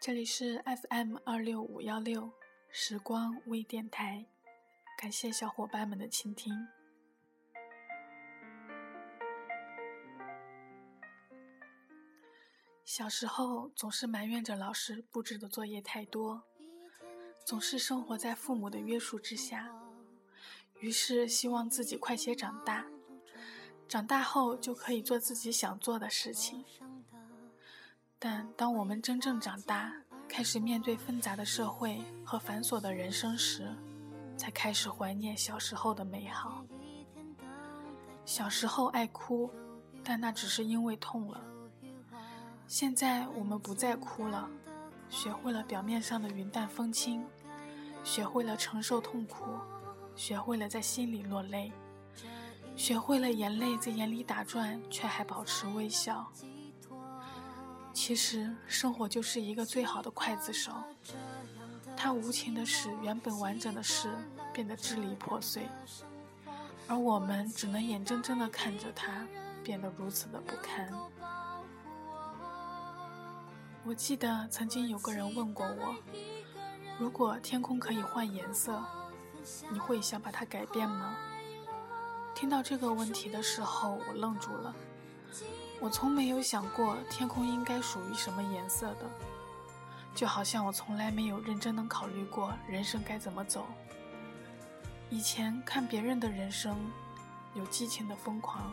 [0.00, 2.30] 这里是 FM 二六五幺六
[2.70, 4.24] 时光微电台，
[4.96, 6.68] 感谢小伙伴们的倾听。
[12.84, 16.44] 小时候总是埋怨着老师布置的作业太多，
[17.44, 19.68] 总是生活在父母的约束之下，
[20.78, 22.86] 于是希望自己快些长大，
[23.88, 26.64] 长大后就可以做自己想做的事情。
[28.20, 29.92] 但当我们真正长大，
[30.28, 33.72] 开始面对纷杂的社会和繁琐的人生时，
[34.36, 36.64] 才开始怀念小时候的美好。
[38.24, 39.48] 小时候爱哭，
[40.02, 41.40] 但那只是因为痛了。
[42.66, 44.50] 现在我们不再哭了，
[45.08, 47.24] 学会了表面上的云淡风轻，
[48.02, 49.44] 学会了承受痛苦，
[50.16, 51.72] 学会了在心里落泪，
[52.74, 56.30] 学会了眼泪在眼里打转，却还保持微笑。
[58.00, 60.72] 其实，生活就是一个最好的刽子手，
[61.96, 64.08] 它无情的使原本完整的事
[64.54, 65.66] 变得支离破碎，
[66.86, 69.26] 而我们只能眼睁睁地看着它
[69.64, 70.88] 变得如此的不堪。
[73.84, 75.96] 我记得曾经有个人问过我，
[77.00, 78.80] 如果天空可以换颜色，
[79.72, 81.16] 你会想把它改变吗？
[82.32, 84.74] 听到这个问题的时候，我愣住了。
[85.80, 89.08] 我从没有想过天空应该属于什么颜色的，
[90.14, 93.66] 就好像我从来没有认真的考虑过人生该怎么走。
[95.08, 96.76] 以前看别人的人生，
[97.54, 98.72] 有激情的疯狂，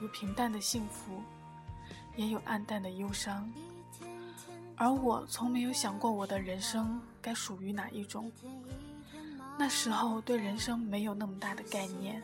[0.00, 1.22] 有平淡的幸福，
[2.16, 3.50] 也有暗淡的忧伤，
[4.76, 8.30] 而我从没有想过我的人生该属于哪一种。
[9.58, 12.22] 那时候对人生没有那么大的概念。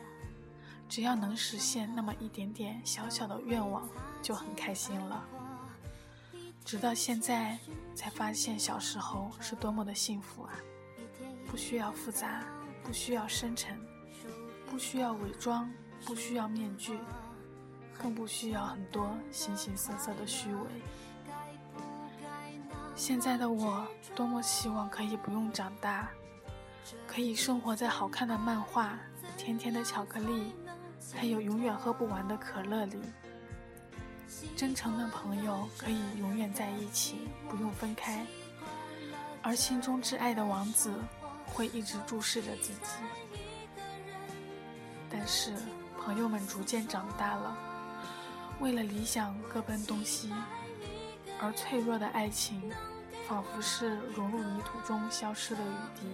[0.89, 3.87] 只要能实现那么一点点小小的愿望，
[4.23, 5.23] 就很开心了。
[6.65, 7.57] 直到现在，
[7.95, 10.53] 才发现小时候是多么的幸福啊！
[11.47, 12.43] 不需要复杂，
[12.83, 13.79] 不需要深沉，
[14.69, 15.71] 不需要伪装，
[16.05, 16.99] 不需要面具，
[17.97, 20.67] 更不需要很多形形色色的虚伪。
[22.95, 26.09] 现在的我，多么希望可以不用长大，
[27.07, 28.97] 可以生活在好看的漫画、
[29.37, 30.53] 甜甜的巧克力。
[31.13, 33.01] 还有永远喝不完的可乐里，
[34.55, 38.25] 真诚的朋友可以永远在一起，不用分开，
[39.41, 40.93] 而心中挚爱的王子
[41.45, 42.91] 会一直注视着自己。
[45.09, 45.53] 但是
[45.97, 47.57] 朋友们逐渐长大了，
[48.59, 50.31] 为了理想各奔东西，
[51.41, 52.71] 而脆弱的爱情
[53.27, 56.07] 仿佛是融入泥土中消失的雨滴。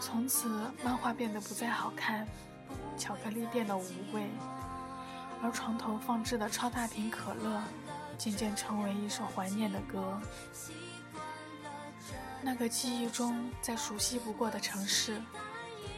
[0.00, 0.48] 从此，
[0.82, 2.26] 漫画变得不再好看。
[2.96, 4.28] 巧克力店的无味，
[5.42, 7.62] 而床头放置的超大瓶可乐
[8.18, 10.20] 渐渐成为一首怀念的歌。
[12.42, 15.20] 那个记忆中再熟悉不过的城市，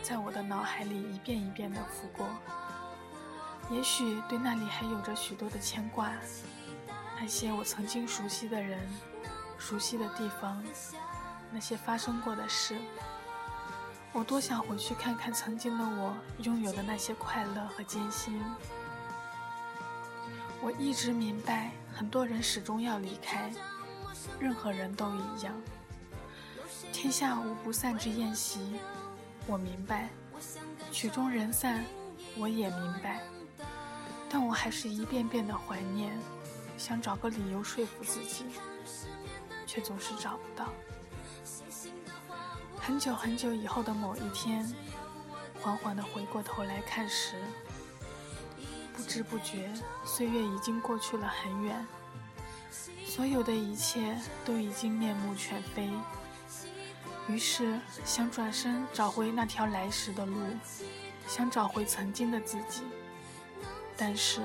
[0.02, 2.26] 在我的脑海里一遍一遍地浮过。
[3.70, 6.12] 也许对那里还有着许多的牵挂，
[7.20, 8.80] 那些我曾经熟悉的人、
[9.56, 10.62] 熟悉的地方，
[11.52, 12.76] 那些发生过的事。
[14.12, 18.42] 我多想回去看看曾经的我拥有的那些快乐和艰辛。
[20.60, 23.50] 我一直明白，很多人始终要离开，
[24.38, 25.54] 任何人都一样。
[26.92, 28.78] 天下无不散之宴席，
[29.46, 30.08] 我明白；
[30.92, 31.82] 曲终人散，
[32.36, 33.22] 我也明白。
[34.28, 36.16] 但我还是一遍遍的怀念，
[36.76, 38.44] 想找个理由说服自己，
[39.66, 40.68] 却总是找不到。
[42.84, 44.68] 很久很久以后的某一天，
[45.60, 47.36] 缓缓地回过头来看时，
[48.92, 49.72] 不知不觉，
[50.04, 51.86] 岁月已经过去了很远，
[53.06, 55.88] 所有的一切都已经面目全非。
[57.28, 60.36] 于是想转身找回那条来时的路，
[61.28, 62.82] 想找回曾经的自己，
[63.96, 64.40] 但是，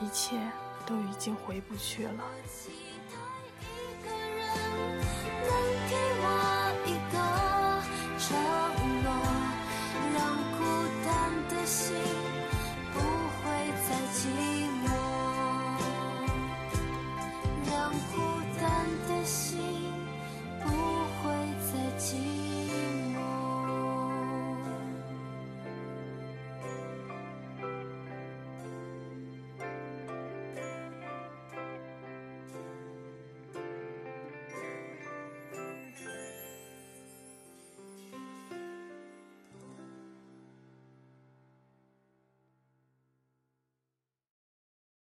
[0.00, 0.38] 一切
[0.86, 2.24] 都已经回不去了。